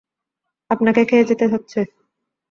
আপনাকে 0.71 1.01
খেয়ে 1.05 1.27
যেতে 1.29 1.45
হচ্ছে। 1.47 1.79